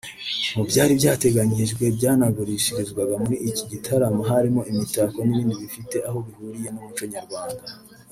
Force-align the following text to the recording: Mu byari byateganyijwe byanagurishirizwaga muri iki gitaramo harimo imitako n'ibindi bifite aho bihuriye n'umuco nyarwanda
Mu 0.55 0.63
byari 0.69 0.91
byateganyijwe 0.99 1.83
byanagurishirizwaga 1.97 3.13
muri 3.23 3.37
iki 3.49 3.63
gitaramo 3.71 4.21
harimo 4.29 4.61
imitako 4.71 5.17
n'ibindi 5.23 5.53
bifite 5.63 5.97
aho 6.07 6.17
bihuriye 6.25 6.69
n'umuco 6.71 7.05
nyarwanda 7.15 7.63